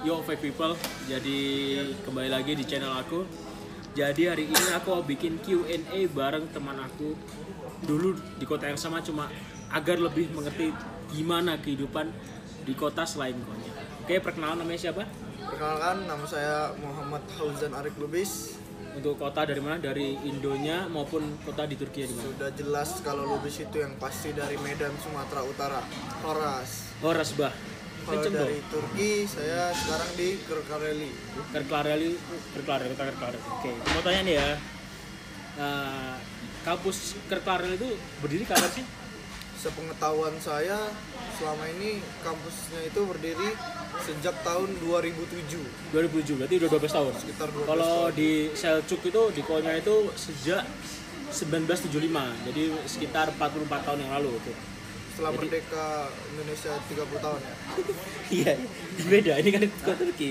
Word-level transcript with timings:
Yo 0.00 0.16
Fake 0.24 0.40
People, 0.40 0.72
jadi 1.12 1.40
kembali 2.08 2.32
lagi 2.32 2.56
di 2.56 2.64
channel 2.64 2.88
aku. 2.96 3.20
Jadi 3.92 4.32
hari 4.32 4.48
ini 4.48 4.72
aku 4.72 4.96
mau 4.96 5.04
bikin 5.04 5.36
Q&A 5.44 6.08
bareng 6.08 6.48
teman 6.56 6.80
aku 6.80 7.12
dulu 7.84 8.16
di 8.40 8.48
kota 8.48 8.64
yang 8.64 8.80
sama 8.80 9.04
cuma 9.04 9.28
agar 9.68 10.00
lebih 10.00 10.32
mengerti 10.32 10.72
gimana 11.12 11.60
kehidupan 11.60 12.08
di 12.64 12.72
kota 12.72 13.04
selain 13.04 13.36
Konya. 13.44 13.72
Oke, 14.00 14.24
perkenalan 14.24 14.64
namanya 14.64 14.88
siapa? 14.88 15.04
Perkenalkan, 15.36 16.08
nama 16.08 16.24
saya 16.24 16.72
Muhammad 16.80 17.20
Hauzan 17.36 17.76
Arif 17.76 17.92
Lubis. 18.00 18.56
Untuk 18.96 19.20
kota 19.20 19.44
dari 19.44 19.60
mana? 19.60 19.76
Dari 19.76 20.16
Indonya 20.24 20.88
maupun 20.88 21.36
kota 21.44 21.68
di 21.68 21.76
Turki 21.76 22.08
di 22.08 22.16
mana? 22.16 22.24
Sudah 22.24 22.50
jelas 22.56 23.04
kalau 23.04 23.28
Lubis 23.36 23.60
itu 23.60 23.76
yang 23.76 23.92
pasti 24.00 24.32
dari 24.32 24.56
Medan, 24.64 24.96
Sumatera 24.96 25.44
Utara. 25.44 25.84
Horas. 26.24 26.88
Oh, 27.04 27.12
Rasbah. 27.12 27.52
Kalau 28.00 28.12
Kenceng 28.16 28.32
dong. 28.32 28.42
dari 28.48 28.58
Turki, 28.72 29.10
saya 29.28 29.70
sekarang 29.76 30.10
di 30.16 30.28
Kırklareli. 30.48 31.10
Kerklareli, 31.52 32.10
Kerklareli, 32.56 32.92
kota 32.96 33.04
Kerklareli. 33.12 33.42
Oke, 33.52 33.70
mau 33.76 34.02
tanya 34.02 34.20
nih 34.24 34.34
ya. 34.40 34.50
Nah, 35.60 36.16
kampus 36.64 37.20
Kerklareli 37.28 37.76
itu 37.76 37.90
berdiri 38.24 38.44
kapan 38.48 38.70
sih? 38.72 38.86
Sepengetahuan 39.60 40.32
saya, 40.40 40.88
selama 41.36 41.68
ini 41.76 42.00
kampusnya 42.24 42.80
itu 42.88 43.00
berdiri 43.04 43.52
sejak 44.00 44.32
tahun 44.40 44.72
2007. 44.80 45.60
2007, 45.92 46.40
berarti 46.40 46.54
udah 46.56 46.68
12 46.72 46.96
tahun. 46.96 47.12
Sekitar 47.20 47.48
12 47.52 47.68
Kalau 47.68 47.94
tahun. 48.08 48.16
di 48.16 48.30
Selçuk 48.56 49.00
itu 49.04 49.22
di 49.36 49.42
Konya 49.44 49.76
itu 49.76 50.08
sejak 50.16 50.64
1975, 51.30 52.32
jadi 52.48 52.62
sekitar 52.88 53.36
44 53.36 53.84
tahun 53.84 54.00
yang 54.02 54.12
lalu 54.16 54.40
itu. 54.40 54.52
Setelah 55.20 55.36
merdeka 55.36 56.08
Indonesia 56.32 56.72
30 56.80 57.20
tahun 57.20 57.40
ya. 57.44 57.54
Iya, 58.40 58.52
beda. 59.04 59.32
Ini 59.44 59.50
kan 59.52 59.62
ke 59.68 59.92
Turki. 60.00 60.28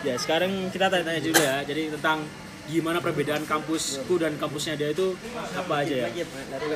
ya, 0.00 0.14
sekarang 0.16 0.72
kita 0.72 0.88
tanya-tanya 0.88 1.20
juga 1.20 1.42
ya. 1.44 1.56
Jadi 1.68 1.92
tentang 1.92 2.24
gimana 2.64 3.04
perbedaan 3.04 3.44
kampusku 3.44 4.16
dan 4.16 4.40
kampusnya 4.40 4.80
dia 4.80 4.96
itu 4.96 5.12
apa 5.52 5.84
aja 5.84 6.08
ya? 6.08 6.24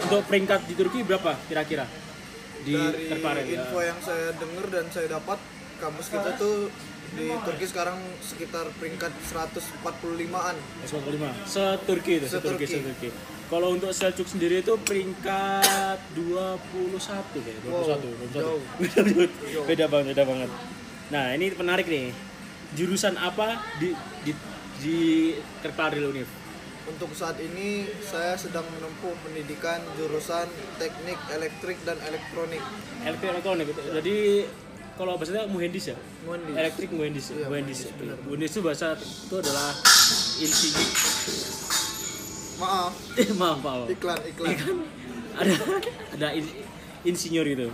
Untuk 0.05 0.28
peringkat 0.28 0.68
di 0.68 0.74
Turki 0.77 1.08
berapa 1.08 1.40
kira-kira? 1.48 1.88
Di 2.68 2.77
dari 2.77 3.16
ya. 3.16 3.64
info 3.64 3.80
yang 3.80 3.96
saya 4.05 4.36
dengar 4.36 4.68
dan 4.68 4.84
saya 4.92 5.08
dapat 5.08 5.40
kampus 5.80 6.06
kita 6.12 6.36
tuh 6.36 6.68
di 7.16 7.33
Turki 7.33 7.64
sekarang 7.64 7.96
sekitar 8.20 8.68
peringkat 8.77 9.08
145-an. 9.24 10.56
145. 10.84 11.48
Se-Turki 11.48 12.12
itu, 12.20 12.27
se-Turki, 12.28 12.64
Se-Turki. 12.68 13.38
Kalau 13.48 13.72
untuk 13.72 13.88
Selçuk 13.96 14.28
sendiri 14.28 14.60
itu 14.60 14.77
peringkat 14.84 15.96
21 16.12 16.60
kayak 17.41 17.58
21, 17.64 17.72
Wow, 17.72 17.96
21. 17.96 18.36
jauh. 18.36 18.60
Beda, 19.68 19.88
banget. 19.88 20.12
beda 20.12 20.24
banget. 20.28 20.50
Nah, 21.08 21.32
ini 21.32 21.46
menarik 21.56 21.88
nih. 21.88 22.12
Jurusan 22.77 23.16
apa 23.16 23.56
di 23.80 23.96
di 24.20 24.36
di 24.84 24.98
Kerklareli 25.64 26.05
Univ? 26.05 26.28
Untuk 26.84 27.08
saat 27.16 27.40
ini 27.40 27.88
saya 28.05 28.36
sedang 28.36 28.68
menempuh 28.68 29.16
pendidikan 29.24 29.80
jurusan 29.96 30.44
teknik 30.77 31.16
elektrik 31.33 31.80
dan 31.88 31.96
elektronik. 32.05 32.60
Elektrik 33.00 33.28
elektronik 33.33 33.66
itu. 33.72 33.80
Jadi 33.88 34.16
kalau 35.00 35.16
bahasanya 35.16 35.48
muhendis 35.48 35.88
ya? 35.88 35.96
Muhandis. 36.28 36.52
Elektrik 36.52 36.90
muhendis. 36.92 37.24
Iya, 37.33 37.48
muhendis. 37.48 37.78
muhandis, 37.80 37.96
benar. 37.96 38.16
Muhendis 38.28 38.50
itu 38.52 38.60
bahasa 38.60 38.86
itu 39.00 39.34
adalah 39.40 39.72
insinyur. 40.36 41.47
Maaf, 42.59 42.95
Eh, 43.23 43.31
maaf, 43.39 43.59
maaf. 43.62 43.87
iklan 43.87 44.19
iklan. 44.27 44.55
ada 45.39 45.55
ada 46.19 46.28
in, 46.34 46.45
insinyur 47.06 47.47
itu. 47.47 47.69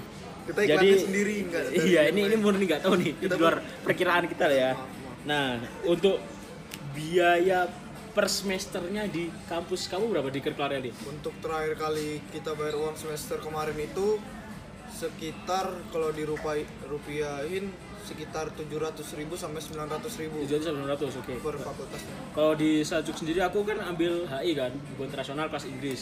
Kita 0.45 0.61
iklannya 0.61 0.97
sendiri 1.01 1.35
enggak? 1.49 1.65
Iya, 1.73 2.01
ini 2.13 2.21
ini 2.29 2.37
murni 2.37 2.69
nggak 2.69 2.85
tahu 2.85 2.95
nih, 3.01 3.17
di 3.17 3.25
Kita 3.25 3.41
luar 3.41 3.65
perkiraan 3.81 4.29
kita 4.29 4.45
lah 4.45 4.59
ya. 4.61 4.73
Nah, 5.25 5.57
untuk 5.89 6.21
biaya 6.93 7.65
per 8.13 8.29
semesternya 8.29 9.09
di 9.09 9.33
kampus 9.49 9.89
kamu 9.89 10.13
berapa 10.13 10.29
di 10.29 10.41
Kerklareli? 10.45 10.93
Untuk 11.09 11.33
terakhir 11.41 11.75
kali 11.75 12.21
kita 12.31 12.53
bayar 12.53 12.77
uang 12.79 12.95
semester 12.95 13.41
kemarin 13.41 13.75
itu 13.81 14.21
sekitar 14.93 15.75
kalau 15.91 16.15
dirupai 16.15 16.63
sekitar 18.05 18.53
700.000 18.53 19.25
sampai 19.33 19.61
900.000 19.65 20.45
Tujuan 20.45 20.61
sampai 20.61 20.81
900, 20.93 21.21
oke. 21.25 21.35
per 21.41 21.57
fakultasnya. 21.57 22.15
Kalau 22.37 22.53
di 22.53 22.85
Seljuk 22.85 23.17
sendiri 23.17 23.41
aku 23.41 23.65
kan 23.65 23.81
ambil 23.81 24.29
HI 24.29 24.53
kan, 24.53 24.73
hubungan 24.95 25.09
internasional 25.09 25.49
kelas 25.49 25.65
Inggris. 25.65 26.01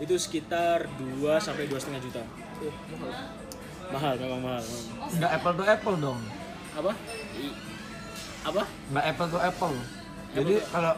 Itu 0.00 0.16
sekitar 0.16 0.88
2 0.96 1.36
sampai 1.38 1.68
2,5 1.68 2.00
juta. 2.00 2.24
Oh, 2.64 2.72
mahal. 2.96 3.12
Mahal, 3.92 4.14
memang 4.16 4.40
mahal. 4.40 4.64
Nggak 5.12 5.30
apple 5.36 5.54
to 5.60 5.64
apple 5.68 5.96
dong. 6.00 6.20
Apa? 6.72 6.92
I- 7.36 7.58
apa? 8.42 8.62
Nggak 8.90 9.04
apple 9.12 9.28
to 9.28 9.38
apple. 9.38 9.76
Jadi 10.32 10.54
kalau 10.72 10.94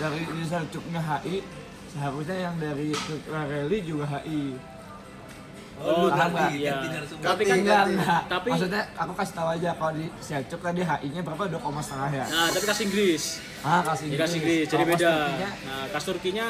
dari 0.00 0.20
di 0.24 0.44
Selcuknya 0.48 1.00
HI, 1.04 1.44
seharusnya 1.92 2.36
yang 2.48 2.56
dari 2.56 2.96
Rally 3.28 3.78
juga 3.84 4.08
HI. 4.18 4.56
Oh, 5.78 6.10
nggak? 6.10 6.50
iya. 6.52 6.74
Ganti, 6.74 7.16
Tapi 7.18 7.42
kan 7.44 7.56
Enggak. 7.56 7.82
Tapi- 8.26 8.50
Maksudnya 8.50 8.82
aku 8.94 9.12
kasih 9.14 9.34
tahu 9.34 9.48
aja 9.48 9.70
kalau 9.74 9.92
di 9.94 10.06
Selcuk 10.18 10.60
kan 10.60 10.72
di 10.72 10.82
HI-nya 10.82 11.20
berapa? 11.22 11.42
2, 11.46 11.58
setengah 11.80 12.10
ya. 12.12 12.26
Nah, 12.26 12.46
tapi 12.50 12.64
kelas 12.64 12.80
Inggris. 12.82 13.22
Ah, 13.60 13.80
kasih 13.84 14.06
Ya, 14.06 14.16
kelas 14.16 14.32
Inggris, 14.34 14.64
jadi 14.66 14.84
kelas 14.84 14.90
beda. 14.92 15.08
Turkinya, 15.08 15.48
Nah, 15.64 15.84
kelas 15.88 16.04
Turkinya 16.04 16.46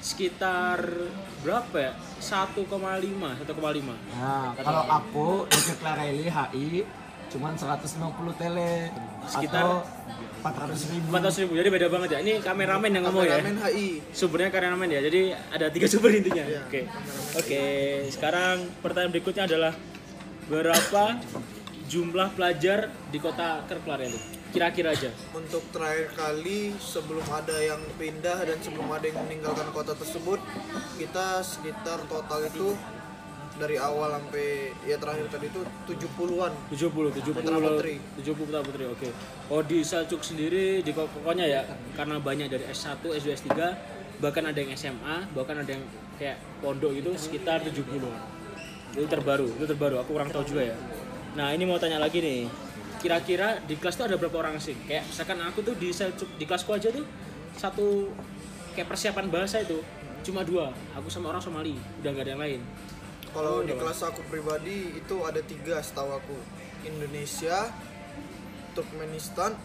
sekitar 0.00 0.78
berapa 1.40 1.76
ya? 1.78 1.92
1,5, 2.18 3.28
1,5. 3.36 3.94
Nah, 4.14 4.52
kalau 4.54 4.82
aku 4.82 5.28
di 5.46 5.60
Rally 5.82 6.26
HI 6.26 6.68
cuman 7.34 7.58
150 7.58 8.38
tele 8.38 8.94
Sekitar 9.26 9.64
atau 9.66 9.82
400 10.44 10.92
ribu. 10.92 11.06
400 11.10 11.40
ribu, 11.42 11.52
jadi 11.56 11.68
beda 11.72 11.88
banget 11.88 12.08
ya. 12.14 12.18
Ini 12.20 12.32
kameramen 12.44 12.90
yang 12.92 13.04
ngomong 13.08 13.24
ya. 13.24 13.40
Kameramen 13.40 13.56
HI. 13.64 13.88
Sumbernya 14.12 14.48
kameramen 14.52 14.88
ya, 14.92 15.00
jadi 15.00 15.20
ada 15.50 15.66
tiga 15.72 15.86
sumber 15.92 16.12
intinya. 16.12 16.44
Iya, 16.44 16.60
Oke, 16.68 16.80
oke. 17.40 17.62
Sekarang 18.12 18.68
pertanyaan 18.84 19.12
berikutnya 19.16 19.44
adalah 19.48 19.72
berapa 20.46 21.04
jumlah 21.88 22.28
pelajar 22.36 22.92
di 23.08 23.18
kota 23.18 23.64
Kerklareli? 23.64 24.20
Kira-kira 24.52 24.94
aja. 24.94 25.10
Untuk 25.34 25.66
terakhir 25.74 26.14
kali 26.14 26.78
sebelum 26.78 27.26
ada 27.26 27.58
yang 27.58 27.82
pindah 27.98 28.46
dan 28.46 28.58
sebelum 28.62 28.86
ada 28.86 29.02
yang 29.02 29.18
meninggalkan 29.26 29.66
kota 29.74 29.98
tersebut, 29.98 30.38
kita 30.94 31.42
sekitar 31.42 31.98
total 32.06 32.46
itu 32.46 32.78
dari 33.54 33.78
awal 33.78 34.18
sampai 34.18 34.74
ya 34.82 34.98
terakhir 34.98 35.30
tadi 35.30 35.46
itu 35.46 35.60
70-an. 35.86 36.52
70, 36.74 37.14
70 37.14 37.38
Putra 37.38 37.56
putri. 37.56 37.94
70 38.18 38.34
putra 38.34 38.60
putri, 38.60 38.84
oke. 38.84 39.08
Oh 39.46 39.62
di 39.62 39.78
Selcuk 39.80 40.20
sendiri 40.20 40.82
di 40.82 40.90
ko- 40.90 41.06
pokoknya 41.06 41.46
ya 41.46 41.60
karena 41.94 42.18
banyak 42.18 42.50
dari 42.50 42.64
S1, 42.66 42.98
S2, 43.14 43.30
S3 43.32 43.50
bahkan 44.18 44.42
ada 44.42 44.58
yang 44.58 44.74
SMA, 44.74 45.30
bahkan 45.30 45.58
ada 45.58 45.70
yang 45.70 45.84
kayak 46.18 46.38
pondok 46.58 46.94
gitu 46.94 47.14
sekitar 47.14 47.62
70. 47.62 48.10
Itu 48.94 49.06
terbaru, 49.06 49.46
itu 49.54 49.64
terbaru. 49.66 50.02
Aku 50.02 50.14
kurang 50.14 50.30
tahu 50.30 50.46
juga 50.46 50.70
ya. 50.70 50.76
Nah, 51.34 51.50
ini 51.50 51.66
mau 51.66 51.78
tanya 51.78 51.98
lagi 51.98 52.22
nih. 52.22 52.46
Kira-kira 52.98 53.58
di 53.60 53.74
kelas 53.74 53.98
tuh 53.98 54.06
ada 54.06 54.16
berapa 54.16 54.38
orang 54.38 54.58
sih? 54.58 54.74
Kayak 54.86 55.06
misalkan 55.10 55.38
aku 55.42 55.62
tuh 55.62 55.74
di 55.74 55.90
Selcuk 55.90 56.30
di 56.38 56.46
kelasku 56.46 56.70
aja 56.72 56.88
tuh 56.90 57.02
satu 57.54 58.10
kayak 58.74 58.86
persiapan 58.86 59.26
bahasa 59.30 59.62
itu 59.62 59.78
cuma 60.24 60.42
dua. 60.42 60.70
Aku 60.96 61.06
sama 61.06 61.30
orang 61.30 61.42
Somali, 61.42 61.74
udah 62.00 62.10
nggak 62.10 62.24
ada 62.24 62.32
yang 62.34 62.42
lain. 62.42 62.60
Kalau 63.34 63.66
di 63.66 63.74
kelas 63.74 63.98
aku 64.06 64.22
pribadi 64.30 64.94
itu 64.94 65.16
ada 65.26 65.42
tiga 65.42 65.82
setahu 65.82 66.14
aku. 66.14 66.38
Indonesia, 66.86 67.66
Turkmenistan, 68.78 69.58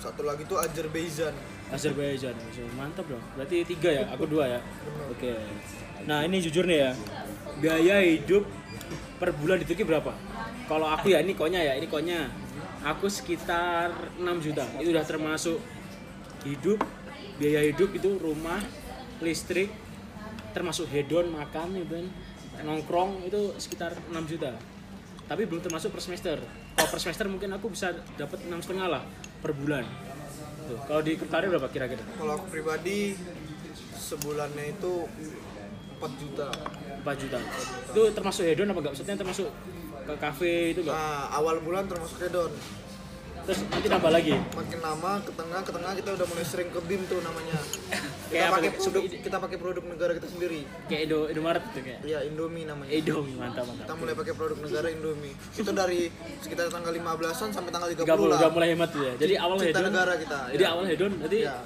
satu 0.00 0.24
lagi 0.24 0.48
itu 0.48 0.56
Azerbaijan. 0.56 1.36
Azerbaijan, 1.68 2.34
mantap 2.80 3.04
dong. 3.06 3.20
Berarti 3.36 3.62
tiga 3.68 3.92
ya, 3.92 4.04
aku 4.08 4.24
dua 4.24 4.58
ya. 4.58 4.60
Oke. 5.12 5.36
Nah 6.08 6.24
ini 6.24 6.40
jujur 6.40 6.64
nih 6.64 6.88
ya, 6.88 6.90
biaya 7.60 8.00
hidup 8.00 8.48
per 9.20 9.36
bulan 9.36 9.60
di 9.60 9.68
Turki 9.68 9.84
berapa? 9.84 10.16
Kalau 10.64 10.88
aku 10.88 11.12
ya 11.12 11.20
ini 11.20 11.36
konya 11.36 11.60
ya, 11.60 11.76
ini 11.76 11.90
konya. 11.90 12.30
Aku 12.80 13.12
sekitar 13.12 13.92
6 14.16 14.24
juta. 14.40 14.64
Itu 14.80 14.96
udah 14.96 15.04
termasuk 15.04 15.60
hidup, 16.48 16.80
biaya 17.36 17.68
hidup 17.68 17.92
itu 17.92 18.16
rumah, 18.16 18.56
listrik, 19.20 19.68
termasuk 20.56 20.88
hedon, 20.88 21.28
makan, 21.28 21.76
gitu 21.76 22.00
kan. 22.00 22.08
Nongkrong 22.62 23.26
itu 23.26 23.54
sekitar 23.58 23.94
6 24.10 24.30
juta. 24.30 24.54
Tapi 25.30 25.46
belum 25.46 25.62
termasuk 25.62 25.94
per 25.94 26.02
semester. 26.02 26.38
Kalau 26.74 26.88
per 26.90 27.00
semester 27.00 27.26
mungkin 27.30 27.54
aku 27.54 27.70
bisa 27.70 27.94
dapat 28.18 28.42
enam 28.46 28.58
setengah 28.58 28.86
lah 28.90 29.02
per 29.38 29.54
bulan. 29.54 29.86
Tuh, 30.66 30.78
Kalau 30.86 31.00
di 31.02 31.14
Kertari 31.14 31.46
berapa 31.46 31.70
kira-kira? 31.70 32.02
Kalau 32.18 32.32
aku 32.34 32.46
pribadi 32.50 33.14
sebulannya 33.94 34.74
itu 34.74 35.06
4 35.06 36.22
juta. 36.22 36.48
4 37.04 37.22
juta. 37.22 37.38
Itu 37.94 38.02
termasuk 38.10 38.42
hedon 38.42 38.72
apa 38.74 38.78
enggak? 38.82 38.92
Maksudnya 38.98 39.16
termasuk 39.20 39.48
ke 40.08 40.14
kafe 40.18 40.74
itu 40.74 40.80
enggak? 40.82 40.96
Nah, 40.98 41.30
awal 41.36 41.62
bulan 41.62 41.86
termasuk 41.86 42.18
hedon. 42.26 42.50
terus 43.40 43.64
nanti 43.72 43.88
nambah 43.88 44.12
lagi 44.12 44.36
makin 44.52 44.78
lama 44.84 45.16
ke 45.24 45.32
tengah 45.32 45.64
ke 45.64 45.72
tengah 45.72 45.92
kita 45.96 46.12
udah 46.12 46.26
mulai 46.28 46.44
sering 46.44 46.68
ke 46.70 46.80
BIM 46.84 47.02
tuh 47.08 47.24
namanya 47.24 47.56
kita 48.30 48.38
Kayak 48.38 48.52
pakai 48.52 48.70
tuh? 48.70 48.78
produk 48.80 49.02
kita 49.20 49.36
pakai 49.36 49.58
produk 49.58 49.82
negara 49.84 50.12
kita 50.14 50.28
sendiri. 50.30 50.60
Kayak 50.86 51.00
Indo 51.04 51.18
Indomaret 51.26 51.62
gitu 51.66 51.80
kayak? 51.82 52.00
Ya 52.04 52.18
Indomie 52.22 52.62
namanya. 52.62 52.90
Indomie 52.92 53.34
mantap 53.34 53.66
kita 53.66 53.74
mantap 53.76 53.96
mulai 53.98 54.14
pakai 54.14 54.32
produk 54.32 54.58
negara 54.60 54.86
Indomie. 54.88 55.34
Itu 55.52 55.70
dari 55.72 56.00
sekitar 56.38 56.70
tanggal 56.70 56.92
15-an 56.92 57.48
sampai 57.50 57.70
tanggal 57.70 57.88
30 57.90 58.06
30 58.06 58.06
lah 58.24 58.38
udah 58.38 58.50
mulai 58.50 58.68
hemat 58.70 58.88
tuh 58.88 59.02
ya. 59.02 59.12
Jadi 59.18 59.34
awal 59.36 59.56
hedon. 59.58 59.82
negara 59.84 60.12
kita, 60.14 60.38
jadi 60.48 60.62
ya. 60.62 60.70
awal 60.70 60.84
hedon 60.86 61.12
nanti 61.18 61.38
Ya. 61.42 61.56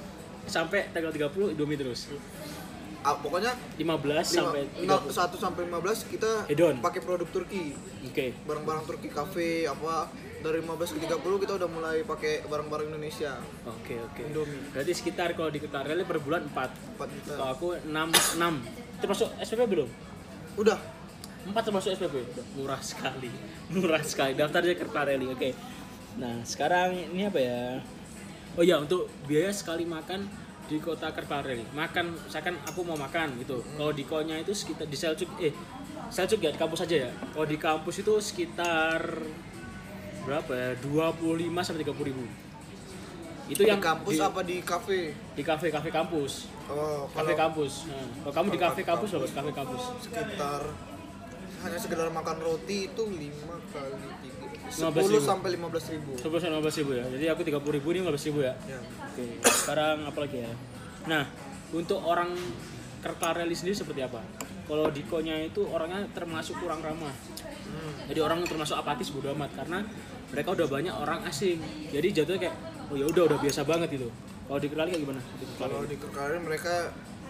sampai 0.46 0.80
tanggal 0.90 1.10
30 1.10 1.52
Indomie 1.52 1.76
terus 1.76 2.00
Ah, 3.04 3.12
pokoknya 3.14 3.52
15 3.76 4.32
lima- 4.32 4.48
sampai 4.48 4.62
nol- 4.80 5.04
30 5.04 5.12
1 5.12 5.36
sampai 5.36 5.62
15 5.68 6.08
kita 6.08 6.48
Hedon. 6.48 6.80
pakai 6.80 6.98
produk 6.98 7.28
Turki. 7.28 7.76
Oke. 8.02 8.32
Barang-barang 8.42 8.84
Turki 8.84 9.08
kafe 9.08 9.68
apa 9.68 10.08
dari 10.40 10.58
15 10.58 10.88
ke 10.90 11.04
30 11.04 11.36
kita 11.36 11.52
udah 11.54 11.68
mulai 11.68 12.00
pakai 12.02 12.40
barang-barang 12.42 12.88
Indonesia. 12.88 13.36
Oke 13.62 14.00
oke. 14.00 14.24
Indomie. 14.24 14.56
Berarti 14.72 14.92
sekitar 14.94 15.32
kalau 15.32 15.48
di 15.48 15.60
Ketareli 15.60 16.00
per 16.02 16.16
bulan 16.18 16.48
4 16.48 16.96
4 16.96 17.08
juta. 17.10 17.32
Kalau 17.34 17.50
aku 17.50 17.68
6 17.78 18.08
6 18.40 18.64
termasuk 18.98 19.28
SPP 19.38 19.60
belum? 19.68 19.88
Udah. 20.56 20.80
4 21.44 21.60
termasuk 21.62 21.92
SPP 21.92 22.24
murah 22.56 22.80
sekali. 22.80 23.28
Murah 23.74 24.00
sekali. 24.00 24.32
Daftarnya 24.32 24.72
Kertareli 24.72 25.28
oke. 25.28 25.50
Nah 26.16 26.40
sekarang 26.40 26.96
ini 27.12 27.28
apa 27.28 27.36
ya? 27.36 27.84
Oh 28.54 28.62
ya 28.62 28.78
untuk 28.78 29.12
biaya 29.24 29.50
sekali 29.50 29.84
makan 29.84 30.24
di 30.64 30.80
kota 30.80 31.12
Kertareli 31.12 31.64
makan 31.76 32.16
misalkan 32.16 32.56
aku 32.64 32.80
mau 32.88 32.96
makan 32.96 33.36
gitu. 33.40 33.60
Kalau 33.60 33.92
di 33.92 34.04
konya 34.08 34.40
itu 34.40 34.56
sekitar 34.56 34.88
di 34.88 34.96
Selcuk 34.96 35.28
eh 35.40 35.52
Selcuk 36.08 36.40
ya 36.40 36.50
di 36.52 36.58
kampus 36.58 36.84
aja 36.88 37.08
ya. 37.08 37.10
Kalau 37.12 37.46
di 37.46 37.58
kampus 37.60 38.00
itu 38.00 38.12
sekitar 38.20 39.20
berapa 40.24 40.52
ya? 40.56 40.70
25 40.80 41.52
sampai 41.60 41.84
30 41.84 42.08
ribu. 42.08 42.24
Itu 43.44 43.60
di 43.60 43.68
yang 43.68 43.80
kampus 43.80 44.16
di, 44.16 44.24
apa 44.24 44.40
di 44.40 44.56
kafe? 44.64 45.12
di 45.36 45.42
kafe 45.44 45.68
kafe 45.68 45.92
kampus. 45.92 46.48
Oh 46.72 47.04
kafe 47.12 47.36
kampus. 47.36 47.84
Nah, 47.92 48.08
kalau 48.24 48.32
kamu 48.32 48.48
di 48.56 48.60
kafe 48.60 48.80
kampus 48.88 49.08
berapa? 49.12 49.28
kafe 49.28 49.52
kampus. 49.52 49.82
Sekitar 50.00 50.62
hanya 51.64 51.78
sekedar 51.80 52.08
makan 52.12 52.36
roti 52.44 52.92
itu 52.92 53.02
5 53.08 53.72
kali 53.72 54.08
3 54.70 54.84
15 54.84 55.16
ribu. 55.16 55.24
10 55.24 55.30
sampai 55.32 55.48
15 55.56 55.92
ribu 55.96 56.10
10 56.20 56.42
sampai 56.44 56.60
15 56.60 56.80
ribu 56.84 56.90
ya 56.92 57.04
jadi 57.08 57.24
aku 57.32 57.40
30 57.42 57.76
ribu 57.80 57.88
ini 57.96 58.00
15 58.04 58.28
ribu 58.28 58.38
ya 58.44 58.54
ya. 58.68 58.80
Oke, 59.14 59.24
sekarang 59.46 60.10
apa 60.10 60.18
lagi 60.26 60.42
ya? 60.42 60.50
Nah, 61.06 61.22
untuk 61.70 62.00
orang 62.02 62.34
Kertareli 63.04 63.52
sendiri 63.52 63.76
seperti 63.76 64.00
apa? 64.00 64.24
Kalau 64.64 64.88
di 64.88 65.04
Konya 65.04 65.36
itu 65.44 65.60
orangnya 65.68 66.08
termasuk 66.16 66.56
kurang 66.56 66.80
ramah. 66.80 67.12
Hmm. 67.12 68.08
Jadi 68.08 68.16
orang 68.24 68.48
termasuk 68.48 68.80
apatis 68.80 69.12
bodo 69.12 69.36
amat 69.36 69.52
karena 69.52 69.84
mereka 70.32 70.56
udah 70.56 70.64
banyak 70.64 70.94
orang 70.96 71.20
asing. 71.28 71.60
Jadi 71.92 72.16
jatuhnya 72.16 72.48
kayak 72.48 72.56
oh 72.88 72.96
ya 72.96 73.04
udah 73.04 73.28
udah 73.28 73.38
biasa 73.44 73.60
banget 73.68 74.00
gitu. 74.00 74.08
Kalau 74.48 74.56
di 74.58 74.66
Kertareli 74.72 74.90
kayak 74.96 75.04
gimana? 75.04 75.20
Kalau 75.60 75.78
di 75.84 75.96
mereka 76.48 76.74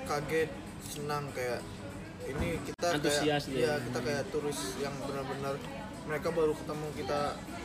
kaget 0.07 0.51
senang 0.87 1.27
kayak 1.35 1.59
ini 2.25 2.49
kita 2.65 2.87
Antusias 2.97 3.43
kayak 3.49 3.61
ya 3.61 3.73
kita 3.81 3.99
kayak 4.01 4.23
turis 4.33 4.59
yang 4.81 4.95
benar-benar 5.05 5.55
mereka 6.05 6.29
baru 6.31 6.53
ketemu 6.53 6.87
kita 6.97 7.21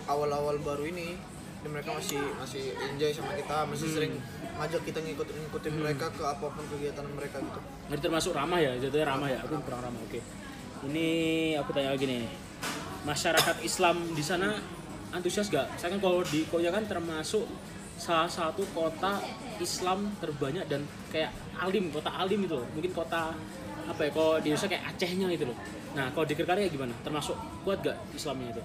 awal-awal 0.08 0.56
baru 0.60 0.84
ini 0.88 1.20
dan 1.60 1.70
mereka 1.76 1.92
masih 1.92 2.24
masih 2.40 2.72
enjoy 2.88 3.12
sama 3.12 3.36
kita 3.36 3.68
masih 3.68 3.88
Hmm. 3.92 3.96
sering 4.00 4.14
ngajak 4.56 4.82
kita 4.88 5.00
ngikutin 5.04 5.36
ngikutin 5.44 5.74
mereka 5.76 6.06
ke 6.12 6.24
apa 6.24 6.48
pun 6.48 6.64
kegiatan 6.72 7.04
mereka 7.12 7.38
gitu 7.40 7.60
Jadi 7.90 8.02
termasuk 8.06 8.32
ramah 8.32 8.60
ya, 8.60 8.72
jatuhnya 8.78 9.08
ramah 9.08 9.28
ya. 9.28 9.40
Aku 9.44 9.60
kurang 9.66 9.82
ramah. 9.82 9.98
Oke. 10.06 10.22
Ini 10.88 11.08
aku 11.58 11.74
tanya 11.74 11.92
lagi 11.92 12.06
nih. 12.06 12.24
Masyarakat 13.02 13.66
Islam 13.66 13.96
di 14.14 14.22
sana 14.22 14.56
antusias 15.10 15.50
gak? 15.50 15.68
Saya 15.76 15.98
kan 15.98 16.00
kalau 16.00 16.22
di 16.22 16.46
Konya 16.48 16.70
kan 16.70 16.86
termasuk 16.86 17.50
salah 17.98 18.30
satu 18.30 18.64
kota 18.72 19.20
Islam 19.60 20.14
terbanyak 20.22 20.70
dan 20.70 20.86
kayak 21.10 21.34
alim, 21.60 21.90
kota 21.92 22.14
alim 22.14 22.46
itu 22.46 22.56
loh. 22.56 22.68
Mungkin 22.78 22.94
kota 22.94 23.34
apa 23.90 24.02
ya? 24.06 24.10
Kalau 24.14 24.38
di 24.38 24.48
Indonesia 24.54 24.70
kayak 24.70 24.84
Acehnya 24.94 25.28
gitu 25.34 25.46
loh. 25.50 25.58
Nah, 25.98 26.06
kalau 26.14 26.26
di 26.30 26.34
Kerkarya 26.38 26.70
gimana? 26.70 26.94
Termasuk 27.02 27.34
kuat 27.66 27.82
gak 27.82 27.98
Islamnya 28.14 28.54
itu? 28.54 28.64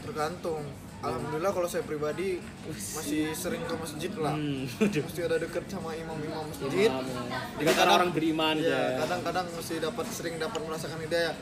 tergantung 0.00 0.64
alhamdulillah 1.04 1.52
kalau 1.52 1.68
saya 1.68 1.84
pribadi 1.84 2.40
masih 2.66 3.36
sering 3.36 3.62
ke 3.68 3.74
masjid 3.76 4.12
lah 4.16 4.32
Hmm, 4.32 4.64
mesti 5.06 5.20
ada 5.22 5.36
deket 5.36 5.64
sama 5.68 5.92
imam-imam 5.92 6.44
masjid 6.48 6.88
Paham 6.88 7.04
ya. 7.04 7.40
Dikatakan 7.60 7.88
orang 8.00 8.10
beriman 8.10 8.56
ya, 8.58 8.68
ya. 8.68 8.80
kadang-kadang 9.04 9.46
masih 9.52 9.76
dapat 9.80 10.06
sering 10.08 10.34
dapat 10.40 10.60
merasakan 10.64 10.98
hidayah 11.04 11.34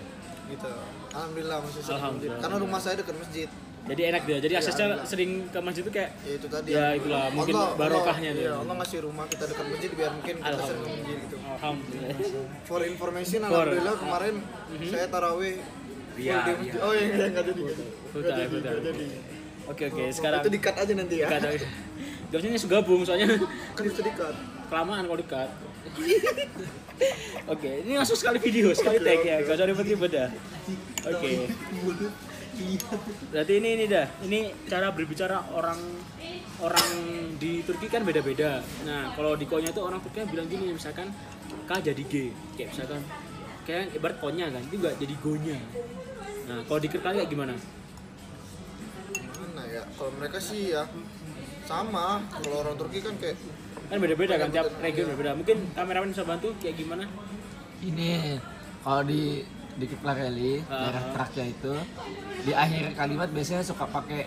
gitu 0.50 0.68
alhamdulillah 1.14 1.58
masih 1.62 1.80
sering 1.80 1.86
masjid 1.86 1.96
Alhamdulillah. 2.02 2.40
karena 2.42 2.56
rumah 2.58 2.80
saya 2.82 2.94
dekat 2.98 3.16
masjid 3.16 3.48
Jadi 3.88 4.02
enak 4.04 4.22
dia. 4.22 4.36
Jadi 4.38 4.52
Iya, 4.52 4.60
aksesnya 4.60 4.84
alhamdulillah. 4.86 5.08
sering 5.08 5.30
ke 5.48 5.58
masjid 5.58 5.82
itu 5.82 5.90
kayak 5.90 6.10
ya 6.18 6.32
itu 6.34 6.46
tadi 6.46 6.68
Ya, 6.70 6.86
itulah, 6.92 7.24
mungkin 7.30 7.54
barokahnya 7.74 8.30
Allah, 8.30 8.38
tuh. 8.38 8.46
ya, 8.46 8.54
Allah 8.60 8.74
ngasih 8.76 8.98
rumah 9.02 9.24
kita 9.26 9.44
dekat 9.46 9.66
masjid 9.66 9.90
biar 9.90 10.10
mungkin 10.12 10.34
kita 10.36 10.56
sering 10.58 10.78
ke 10.78 10.90
masjid 10.90 11.16
gitu 11.18 11.36
alhamdulillah. 11.40 12.16
for 12.62 12.80
information 12.82 13.38
For- 13.40 13.48
alhamdulillah 13.48 13.96
kemarin 13.96 14.34
saya 14.84 15.06
taraweh 15.08 15.54
full 15.56 16.20
Iya, 16.20 16.36
di 16.38 16.52
masjid. 16.52 16.78
oh 16.78 16.92
iya 16.92 17.06
nggak 17.08 17.28
nggak 17.30 17.44
jadi 17.46 17.62
nggak 18.58 18.76
jadi. 18.84 19.06
Oke 19.68 19.82
oke, 19.86 20.00
Oh, 20.00 20.08
sekarang 20.10 20.38
itu 20.40 20.50
dikat 20.50 20.74
aja 20.74 20.92
nanti 20.94 21.14
ya 21.16 21.28
usah 22.30 22.48
nyesuk 22.50 22.70
gabung 22.70 23.00
soalnya 23.04 23.26
kan 23.72 23.82
itu 23.82 24.00
dikat 24.02 24.34
kelamaan 24.68 25.04
kalau 25.04 25.16
dekat. 25.16 25.48
Oke, 27.46 27.70
ini 27.82 27.94
langsung 27.94 28.14
sekali 28.14 28.36
video, 28.38 28.68
sekali 28.70 28.98
tag 28.98 29.22
ya, 29.22 29.40
gak 29.40 29.54
usah 29.54 29.64
ribet-ribet 29.64 30.10
dah. 30.10 30.28
Oke. 31.06 31.48
Berarti 33.30 33.52
ini 33.58 33.68
ini 33.78 33.84
dah, 33.86 34.06
ini 34.26 34.40
cara 34.66 34.90
berbicara 34.90 35.52
orang 35.54 35.78
orang 36.58 36.88
di 37.38 37.62
Turki 37.62 37.86
kan 37.86 38.02
beda-beda. 38.02 38.62
Nah, 38.82 39.14
kalau 39.14 39.38
di 39.38 39.46
konya 39.46 39.70
itu 39.70 39.82
orang 39.82 40.02
Turki 40.02 40.26
bilang 40.26 40.50
gini, 40.50 40.74
misalkan 40.74 41.10
K 41.66 41.70
jadi 41.78 42.02
G, 42.02 42.34
kayak 42.58 42.68
misalkan 42.74 43.00
kayak 43.62 43.94
ibarat 43.94 44.18
konya 44.18 44.50
kan, 44.50 44.62
itu 44.66 44.76
gak 44.80 44.96
jadi 44.98 45.14
gonya. 45.22 45.58
Nah, 46.48 46.58
kalau 46.66 46.80
di 46.80 46.88
kayak 46.90 47.28
gimana? 47.28 47.54
mana 49.38 49.62
ya 49.70 49.82
kalau 49.98 50.10
mereka 50.18 50.38
sih 50.38 50.70
ya 50.74 50.86
sama 51.66 52.22
kalau 52.30 52.62
orang 52.62 52.74
Turki 52.78 53.02
kan 53.02 53.14
kayak 53.18 53.38
Kan 53.88 54.04
beda-beda 54.04 54.36
kan, 54.36 54.52
tiap 54.52 54.68
region 54.84 55.08
beda-beda. 55.08 55.32
Mungkin 55.32 55.72
kameramen 55.72 56.12
bisa 56.12 56.20
bantu 56.20 56.52
kayak 56.60 56.76
gimana? 56.76 57.08
ini 57.78 58.36
kalau 58.82 59.02
di 59.06 59.46
di 59.78 59.86
Keplareli 59.86 60.54
Ah. 60.66 60.82
daerah 60.84 61.04
Trakya 61.14 61.44
itu 61.46 61.72
di 62.42 62.52
akhir 62.52 62.84
kalimat 62.92 63.28
biasanya 63.30 63.62
suka 63.62 63.86
pakai 63.86 64.26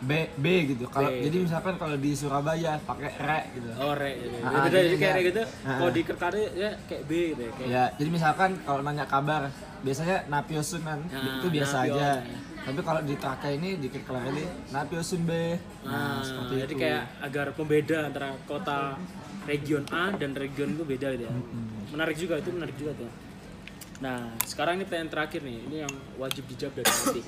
B 0.00 0.10
B 0.32 0.46
gitu. 0.66 0.88
Kalau 0.88 1.12
jadi 1.12 1.36
misalkan 1.36 1.76
kalau 1.76 1.92
di 1.94 2.16
Surabaya 2.16 2.80
pakai 2.80 3.10
re 3.20 3.40
gitu. 3.52 3.68
Oh, 3.76 3.92
re. 3.92 4.16
Ya, 4.16 4.28
Ah, 4.40 4.64
beda 4.64 4.72
jadi 4.72 4.86
jadi 4.86 4.96
kayak 4.96 5.04
ya. 5.04 5.12
re 5.12 5.22
gitu. 5.28 5.42
Ah. 5.60 5.76
Kalau 5.76 5.90
di 5.92 6.02
Kerkari 6.02 6.42
ya 6.56 6.70
kayak 6.88 7.02
B 7.04 7.10
gitu 7.28 7.40
ya. 7.42 7.50
Kayak 7.52 7.68
Ya, 7.68 7.82
jadi 7.98 8.08
misalkan 8.08 8.50
kalau 8.64 8.80
nanya 8.80 9.04
kabar, 9.04 9.52
biasanya 9.82 10.24
Napiosun 10.24 10.80
kan, 10.80 11.04
Nah, 11.04 11.36
itu 11.36 11.46
biasa 11.50 11.76
aja. 11.84 12.08
Tapi 12.60 12.80
kalau 12.80 13.00
di 13.02 13.14
Trakya 13.14 13.50
ini 13.52 13.70
di 13.76 13.88
Keplareli 13.90 14.44
Napiosun 14.70 15.20
B. 15.24 15.32
Nah, 15.84 15.92
Nah, 15.92 16.16
seperti 16.22 16.54
jadi 16.58 16.72
itu. 16.72 16.80
kayak 16.80 17.02
agar 17.20 17.46
pembeda 17.52 17.98
antara 18.08 18.28
kota 18.46 18.96
region 19.44 19.84
A 19.90 20.12
dan 20.14 20.32
region 20.32 20.68
itu 20.70 20.84
beda 20.86 21.08
gitu 21.12 21.24
ya. 21.24 21.32
Menarik 21.90 22.16
juga 22.16 22.40
itu 22.40 22.48
menarik 22.48 22.72
juga 22.74 22.92
tuh. 22.96 23.10
Nah, 24.00 24.32
sekarang 24.48 24.80
ini 24.80 24.88
pertanyaan 24.88 25.12
terakhir 25.12 25.40
nih, 25.44 25.58
ini 25.68 25.76
yang 25.84 25.92
wajib 26.16 26.48
dijawab 26.48 26.80
dari 26.80 26.88
nanti. 26.88 27.20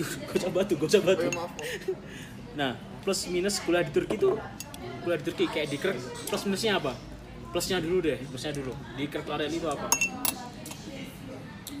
Usah 0.00 0.44
oh 0.48 0.52
batu. 0.52 0.74
ya 0.80 1.32
maaf 1.36 1.52
Om. 1.52 1.96
Nah, 2.60 2.78
plus 3.02 3.26
minus 3.28 3.58
kuliah 3.60 3.82
di 3.84 3.92
Turki 3.92 4.16
tuh 4.16 4.38
kuliah 5.04 5.18
di 5.20 5.24
Turki 5.26 5.44
kayak 5.50 5.68
di 5.68 5.76
Krk, 5.76 5.98
plus 6.30 6.42
minusnya 6.48 6.80
apa? 6.80 6.96
Plusnya 7.52 7.78
dulu 7.78 7.98
deh, 8.02 8.18
plusnya 8.30 8.54
dulu. 8.56 8.72
Di 8.96 9.04
Krk 9.10 9.26
Area 9.30 9.46
itu 9.52 9.68
apa? 9.68 9.86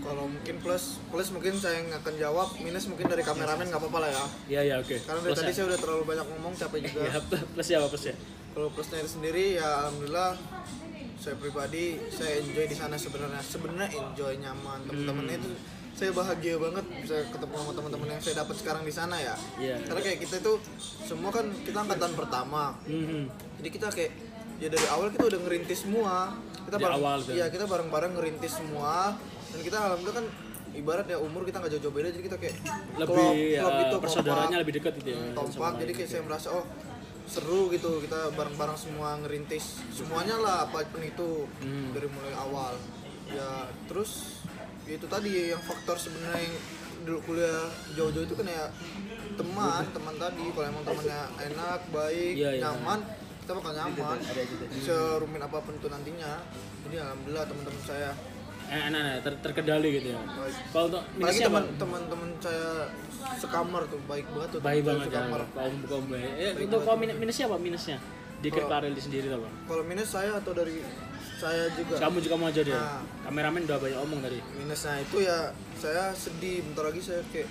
kalau 0.04 0.28
mungkin 0.28 0.60
plus 0.60 1.00
plus 1.08 1.32
mungkin 1.32 1.56
saya 1.56 1.80
yang 1.80 1.88
akan 1.96 2.14
jawab 2.20 2.48
minus 2.60 2.84
mungkin 2.92 3.08
dari 3.08 3.24
kameramen 3.24 3.72
nggak 3.72 3.80
apa-apa 3.80 3.98
lah 4.04 4.10
ya 4.12 4.24
Iya, 4.52 4.60
iya, 4.68 4.74
oke. 4.76 5.00
karena 5.00 5.20
dari 5.24 5.32
tadi 5.32 5.52
saya 5.56 5.66
udah 5.72 5.78
terlalu 5.80 6.02
banyak 6.04 6.26
ngomong 6.28 6.52
capek 6.60 6.78
juga 6.84 7.00
Ya, 7.08 7.18
plusnya 7.56 7.76
apa 7.80 7.88
plusnya? 7.88 8.14
kalau 8.52 8.68
plusnya 8.70 9.00
itu 9.00 9.10
sendiri 9.16 9.56
ya 9.56 9.64
alhamdulillah 9.88 10.36
saya 11.24 11.36
pribadi 11.36 11.84
saya 12.10 12.36
enjoy 12.38 12.66
di 12.66 12.76
sana 12.76 12.94
sebenarnya 12.94 13.40
sebenarnya 13.42 13.88
enjoy 13.90 14.32
nyaman 14.36 14.78
teman-temannya 14.84 15.36
itu 15.38 15.50
saya 15.94 16.10
bahagia 16.10 16.58
banget 16.58 16.84
bisa 17.00 17.16
ketemu 17.26 17.54
sama 17.56 17.72
teman-teman 17.72 18.08
yang 18.10 18.20
saya 18.20 18.34
dapat 18.36 18.54
sekarang 18.54 18.82
di 18.82 18.92
sana 18.92 19.16
ya 19.16 19.32
Iya. 19.56 19.76
karena 19.84 20.00
kayak 20.02 20.18
kita 20.20 20.34
itu 20.38 20.52
semua 21.00 21.30
kan 21.30 21.48
kita 21.56 21.78
angkatan 21.80 22.12
pertama 22.12 22.76
Mhm. 22.84 23.24
jadi 23.56 23.68
kita 23.70 23.86
kayak 23.88 24.12
ya 24.54 24.68
dari 24.68 24.86
awal 24.86 25.08
kita 25.08 25.24
udah 25.24 25.40
ngerintis 25.40 25.80
semua 25.80 26.36
kita 26.60 26.76
bareng 26.76 26.98
awal 26.98 27.18
tuh. 27.20 27.32
iya 27.32 27.46
kita 27.48 27.64
bareng-bareng 27.64 28.12
ngerintis 28.12 28.52
semua 28.54 29.16
dan 29.48 29.60
kita 29.60 29.76
alhamdulillah 29.78 30.16
kan 30.18 30.26
ibarat 30.74 31.06
ya 31.06 31.16
umur 31.16 31.42
kita 31.42 31.56
nggak 31.56 31.72
jauh-jauh 31.72 31.94
beda 31.94 32.08
jadi 32.10 32.24
kita 32.26 32.36
kayak 32.36 32.56
Lebih 32.96 33.06
klop- 33.08 33.38
ya, 33.48 33.60
klop 33.62 33.74
gitu, 33.78 33.96
persaudaranya 33.98 34.44
kompak. 34.44 34.60
lebih 34.60 34.74
dekat 34.74 34.92
gitu 34.98 35.08
ya. 35.08 35.18
Hmm, 35.24 35.48
sama 35.48 35.68
jadi 35.78 35.92
kayak 35.94 36.08
saya 36.10 36.22
merasa 36.22 36.48
oh 36.52 36.64
seru 37.24 37.68
gitu 37.68 37.98
kita 37.98 38.30
bareng-bareng 38.32 38.76
semua 38.76 39.16
ngerintis. 39.18 39.80
Semuanya 39.90 40.36
lah 40.36 40.56
apa 40.64 40.84
pun 40.84 41.00
itu 41.00 41.48
Hmm. 41.58 41.90
dari 41.90 42.06
mulai 42.06 42.34
awal. 42.34 42.76
Ya 43.26 43.64
terus 43.86 44.40
ya 44.84 44.94
itu 44.94 45.06
tadi 45.06 45.50
yang 45.50 45.60
faktor 45.60 45.96
sebenarnya 45.96 46.40
yang 46.42 46.56
dulu 47.04 47.18
kuliah 47.22 47.68
jauh-jauh 47.92 48.24
itu 48.24 48.34
kan 48.34 48.46
ya 48.46 48.64
teman 49.34 49.82
teman 49.90 50.14
tadi. 50.16 50.44
Kalau 50.46 50.66
emang 50.66 50.84
temannya 50.84 51.20
enak 51.42 51.80
baik 51.90 52.32
Iya, 52.34 52.50
iya. 52.54 52.62
nyaman 52.62 53.00
kita 53.40 53.52
bakal 53.54 53.72
nyaman. 53.74 54.16
Serumit 54.78 55.40
apa 55.40 55.58
pun 55.60 55.74
itu 55.74 55.88
nantinya. 55.88 56.32
Jadi 56.84 56.96
alhamdulillah 56.96 57.44
teman-teman 57.44 57.82
saya 57.82 58.10
Eh, 58.74 58.82
enak-enak 58.84 59.22
ter- 59.22 59.40
terkendali 59.40 59.88
gitu 59.94 60.08
ya. 60.10 60.18
Baik 60.18 60.54
kalau 60.68 60.86
untuk 60.90 61.02
minusnya 61.14 61.46
apa 61.46 61.52
teman 61.54 61.64
teman-teman 61.78 62.30
saya 62.40 62.68
sekamar 63.36 63.82
tuh 63.86 64.00
baik 64.04 64.26
banget 64.28 64.48
tuh 64.50 64.60
baik 64.60 64.80
teman 64.80 64.88
banget 64.90 65.06
ya 65.06 65.12
sekamar. 65.14 65.40
kaum 65.54 65.74
kaum 65.86 66.04
baik. 66.10 66.26
Eh, 66.34 66.50
untuk 66.60 66.80
kaum 66.82 66.98
min- 66.98 67.14
minusnya 67.16 67.44
apa 67.46 67.56
minusnya 67.56 67.96
di 68.36 68.48
Kalau- 68.50 68.66
Kareli 68.68 68.98
sendiri 68.98 69.26
tuh 69.28 69.40
bang? 69.40 69.54
Kalau 69.64 69.82
minus 69.84 70.08
saya 70.10 70.30
atau 70.34 70.52
dari 70.52 70.82
saya 71.34 71.70
juga? 71.70 71.94
Kamu 71.96 72.18
juga 72.18 72.34
mau 72.34 72.50
jadi 72.50 72.70
ya? 72.70 72.76
Nah. 72.76 73.00
kameramen 73.24 73.62
udah 73.62 73.78
banyak 73.78 73.98
omong 74.00 74.20
tadi. 74.20 74.38
Minusnya 74.54 74.94
itu 74.98 75.16
ya 75.20 75.38
saya 75.74 76.10
sedih. 76.10 76.60
Bentar 76.64 76.84
lagi 76.84 77.00
saya 77.00 77.22
kayak 77.30 77.46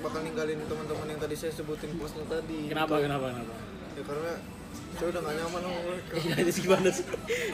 bakal 0.00 0.20
ninggalin 0.20 0.58
teman-teman 0.60 1.06
yang 1.06 1.20
tadi 1.22 1.34
saya 1.34 1.52
sebutin 1.54 1.94
posnya 1.94 2.26
tadi. 2.26 2.66
Kenapa 2.66 2.98
kenapa 2.98 3.30
kenapa? 3.30 3.54
Ya 3.94 4.02
karena 4.02 4.32
saya 4.94 5.08
udah 5.10 5.20
gak 5.20 5.34
nyaman 5.34 5.60
sama 5.60 5.80
mereka 5.84 6.12
Iya, 6.16 6.34
itu 6.46 6.60
gimana 6.64 6.88
sih? 6.88 7.04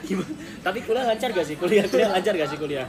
Gimana? 0.05 0.33
Tapi 0.61 0.79
kuliah 0.85 1.05
lancar 1.09 1.29
gak 1.33 1.47
sih? 1.49 1.57
Kuliah 1.57 1.85
kuliah 1.89 2.11
lancar 2.13 2.33
gak 2.37 2.49
sih 2.53 2.59
kuliah? 2.61 2.87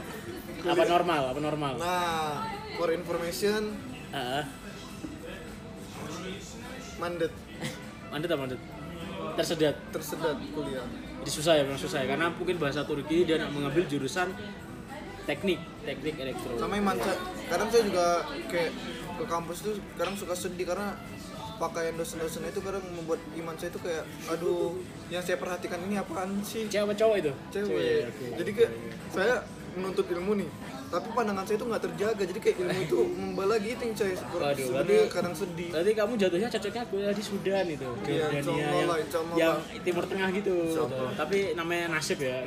Apa 0.62 0.82
normal? 0.84 1.22
Apa 1.32 1.40
normal? 1.40 1.72
nah 1.80 2.44
for 2.76 2.88
information 2.92 3.72
Heeh. 4.12 4.44
mandet 7.00 7.32
Mandet 8.12 8.28
apa 8.28 8.40
mandet? 8.44 8.60
Tersedat. 9.32 9.76
tersedat 9.88 10.36
kuliah 10.52 10.84
Jadi 11.22 11.30
susah 11.32 11.52
ya, 11.54 11.62
memang 11.62 11.78
susah 11.78 12.02
ya. 12.02 12.06
Karena 12.12 12.28
mungkin 12.34 12.58
bahasa 12.58 12.82
Turki 12.82 13.22
dia 13.24 13.38
nak 13.38 13.54
mengambil 13.54 13.86
jurusan 13.86 14.34
teknik, 15.22 15.62
teknik 15.86 16.18
elektro. 16.18 16.58
sama 16.58 16.82
iman 16.82 16.98
saya 16.98 17.14
kadang 17.46 17.70
saya 17.70 17.86
juga 17.86 18.26
kayak 18.50 18.74
ke 19.22 19.24
kampus 19.30 19.62
tuh 19.62 19.78
kadang 19.94 20.18
suka 20.18 20.34
sedih 20.34 20.66
karena 20.66 20.98
pakaian 21.62 21.94
dosen-dosen 21.94 22.42
itu 22.42 22.58
kadang 22.58 22.82
membuat 22.90 23.22
iman 23.38 23.54
saya 23.54 23.70
itu 23.70 23.78
kayak 23.78 24.02
aduh 24.26 24.74
yang 25.14 25.22
saya 25.22 25.38
perhatikan 25.38 25.78
ini 25.86 25.94
apaan 25.94 26.42
sih? 26.42 26.66
Cewek 26.66 26.98
cowok 26.98 27.16
itu? 27.22 27.32
cewek. 27.54 27.70
Ya, 27.78 28.06
oke. 28.10 28.26
jadi 28.42 28.50
kayak 28.50 28.72
saya 29.14 29.34
menuntut 29.78 30.06
ilmu 30.10 30.34
nih 30.42 30.50
tapi 30.92 31.08
pandangan 31.16 31.48
saya 31.48 31.56
itu 31.56 31.64
nggak 31.64 31.82
terjaga. 31.88 32.22
Jadi 32.28 32.40
kayak 32.44 32.56
ilmu 32.60 32.78
itu 32.84 32.98
membala 33.24 33.56
gitu 33.56 33.80
yang 33.80 33.96
saya 33.96 34.12
Waduh, 34.12 34.68
berarti- 34.76 35.08
kadang 35.08 35.32
sedih. 35.32 35.70
Berarti 35.72 35.92
kamu 35.96 36.12
jatuhnya 36.20 36.48
cocoknya 36.52 36.82
kuliah 36.92 37.14
di 37.16 37.24
Sudan 37.24 37.64
itu, 37.64 37.88
Iya, 38.04 38.24
Jordania 38.28 38.68
yang, 38.68 38.88
yang 39.40 39.56
timur 39.80 40.04
tengah 40.04 40.28
gitu. 40.36 40.56
Tapi 41.16 41.56
namanya 41.56 41.96
nasib 41.96 42.20
ya. 42.20 42.44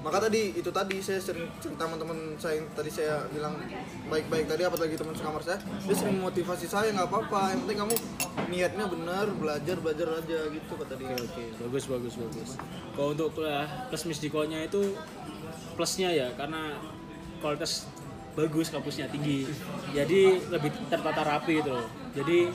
Maka 0.00 0.30
tadi 0.30 0.54
itu 0.54 0.70
tadi 0.70 1.02
saya 1.02 1.18
sering 1.18 1.50
cerita 1.58 1.84
teman-teman 1.84 2.38
saya 2.38 2.62
yang 2.62 2.66
tadi 2.72 2.90
saya 2.90 3.26
bilang 3.34 3.58
baik-baik 4.06 4.46
tadi 4.46 4.62
apalagi 4.62 4.94
teman 4.94 5.12
sekamar 5.12 5.42
saya 5.42 5.58
dia 5.58 5.94
sering 5.98 6.22
memotivasi 6.22 6.70
saya 6.70 6.94
nggak 6.94 7.10
apa-apa 7.10 7.52
yang 7.52 7.60
penting 7.66 7.78
kamu 7.82 7.94
niatnya 8.48 8.84
benar 8.86 9.26
belajar 9.34 9.76
belajar 9.82 10.08
aja 10.22 10.38
gitu 10.54 10.72
kata 10.78 10.94
dia 10.94 11.18
Oke 11.18 11.24
oke 11.24 11.44
bagus 11.66 11.84
bagus 11.90 12.14
bagus. 12.14 12.50
Kalau 12.94 13.10
untuk 13.10 13.28
kuliah 13.34 13.66
plus 13.90 14.04
misdikonya 14.06 14.70
itu 14.70 14.94
plusnya 15.74 16.14
ya 16.14 16.28
karena 16.38 16.78
kualitas 17.42 17.90
bagus 18.38 18.70
kampusnya 18.70 19.10
tinggi. 19.10 19.50
Jadi 19.90 20.46
lebih 20.46 20.70
tertata 20.86 21.26
rapi 21.26 21.58
gitu 21.58 21.74
loh. 21.74 21.88
Jadi 22.14 22.54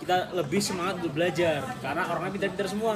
kita 0.00 0.32
lebih 0.32 0.60
semangat 0.64 1.04
untuk 1.04 1.12
belajar 1.12 1.60
karena 1.84 2.02
orangnya 2.08 2.32
pintar-pintar 2.32 2.68
semua. 2.72 2.94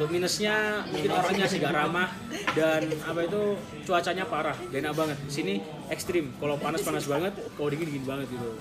Untuk 0.00 0.16
minusnya 0.16 0.80
mungkin 0.88 1.12
orangnya 1.12 1.44
sih 1.44 1.60
gak 1.60 1.76
ramah 1.76 2.08
dan 2.56 2.88
apa 3.04 3.20
itu 3.20 3.52
cuacanya 3.84 4.24
parah, 4.24 4.56
gak 4.72 4.80
enak 4.80 4.96
banget. 4.96 5.20
Sini 5.28 5.60
ekstrim, 5.92 6.32
kalau 6.40 6.56
panas 6.56 6.80
panas 6.80 7.04
banget, 7.04 7.36
kalau 7.36 7.68
dingin 7.68 7.84
dingin 7.92 8.08
banget 8.08 8.32
gitu. 8.32 8.56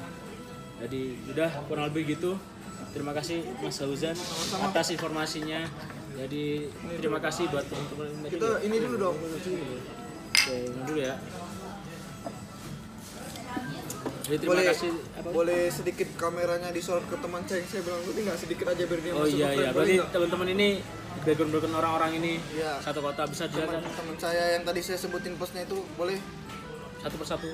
Jadi 0.84 1.16
udah 1.32 1.64
kurang 1.72 1.96
lebih 1.96 2.12
gitu. 2.12 2.36
Terima 2.92 3.16
kasih 3.16 3.40
Mas 3.64 3.80
Fauzan 3.80 4.20
atas 4.68 4.92
informasinya. 4.92 5.64
Jadi 6.20 6.68
terima 7.00 7.24
kasih 7.24 7.48
buat 7.48 7.64
teman-teman 7.72 8.28
kita 8.28 8.60
ini 8.60 8.76
dulu 8.84 8.96
dong 9.00 9.16
Oke, 9.16 10.56
dulu 10.92 11.00
ya. 11.00 11.16
Jadi 14.30 14.38
terima 14.40 14.52
boleh 14.52 14.66
kasih 14.70 14.92
apa? 14.94 15.30
boleh 15.32 15.62
sedikit 15.70 16.08
kameranya 16.16 16.70
disorot 16.70 17.02
ke 17.04 17.18
teman 17.18 17.42
saya 17.44 17.66
saya 17.66 17.82
bilang 17.82 17.98
tadi 18.00 18.20
nggak 18.22 18.38
sedikit 18.38 18.66
aja 18.68 18.84
biar 18.86 19.00
dia 19.00 19.12
Oh 19.12 19.20
masuk 19.20 19.34
iya 19.34 19.48
iya, 19.52 19.70
berarti 19.72 19.96
teman-teman 20.08 20.48
ini 20.52 20.70
background 21.20 21.52
background 21.52 21.76
orang-orang 21.76 22.12
ini 22.16 22.34
Iya. 22.52 22.72
satu 22.80 23.00
kota 23.02 23.26
bisa 23.26 23.44
teman 23.46 23.58
jelaskan 23.74 23.92
teman 23.92 24.16
saya 24.16 24.44
yang 24.54 24.64
tadi 24.64 24.80
saya 24.80 24.98
sebutin 24.98 25.34
posnya 25.34 25.62
itu 25.64 25.78
boleh 25.96 26.22
satu 27.00 27.16
persatu. 27.16 27.50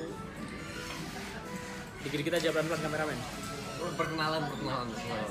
Dikit-dikit 1.98 2.34
aja 2.34 2.48
pelan-pelan 2.50 2.80
kameramen. 2.82 3.18
perkenalan 3.96 4.42
perkenalan 4.44 4.86
perkenalan 4.88 5.28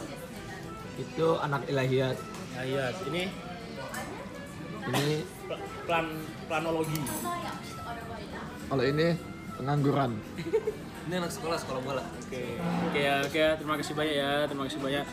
Itu 0.98 1.28
anak 1.38 1.62
ilahiyat. 1.66 2.18
Iya, 2.58 2.86
ini 3.06 3.24
Ini 4.86 5.06
pl- 5.44 5.62
plan 5.84 6.06
planologi. 6.46 7.02
kalau 8.66 8.84
ini 8.84 9.08
pengangguran. 9.58 10.12
ini 11.06 11.14
anak 11.22 11.30
sekolah 11.30 11.58
sekolah 11.62 11.82
bola 11.86 12.04
Oke, 12.26 12.58
oke 12.90 13.00
ya, 13.00 13.22
oke 13.22 13.38
ya. 13.38 13.50
terima 13.56 13.76
kasih 13.78 13.94
banyak 13.94 14.16
ya, 14.18 14.32
terima 14.50 14.64
kasih 14.66 14.82
banyak. 14.82 15.06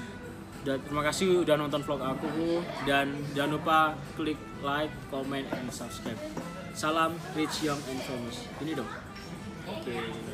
Dan 0.62 0.78
terima 0.86 1.02
kasih 1.02 1.42
udah 1.42 1.56
nonton 1.58 1.82
vlog 1.82 1.98
aku 1.98 2.62
dan 2.86 3.10
jangan 3.34 3.58
lupa 3.58 3.78
klik 4.14 4.38
like, 4.62 4.94
comment, 5.10 5.42
and 5.50 5.66
subscribe. 5.74 6.18
Salam 6.72 7.18
rich, 7.34 7.66
young, 7.66 7.82
and 7.90 8.00
famous. 8.06 8.46
Ini 8.62 8.78
dong. 8.78 8.90
Oke. 9.66 10.31